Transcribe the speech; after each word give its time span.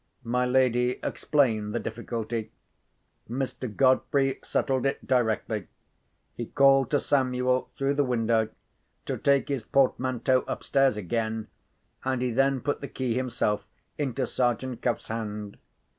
My 0.23 0.47
lady 0.47 0.99
explained 1.03 1.75
the 1.75 1.79
difficulty. 1.79 2.51
Mr. 3.29 3.69
Godfrey 3.71 4.39
settled 4.43 4.87
it 4.87 5.05
directly. 5.05 5.67
He 6.33 6.47
called 6.47 6.89
to 6.89 6.99
Samuel, 6.99 7.69
through 7.75 7.93
the 7.93 8.03
window, 8.03 8.49
to 9.05 9.15
take 9.17 9.47
his 9.49 9.61
portmanteau 9.61 10.43
upstairs 10.47 10.97
again, 10.97 11.49
and 12.03 12.19
he 12.23 12.31
then 12.31 12.61
put 12.61 12.81
the 12.81 12.87
key 12.87 13.13
himself 13.13 13.67
into 13.95 14.25
Sergeant 14.25 14.81
Cuff's 14.81 15.09
hand. 15.09 15.57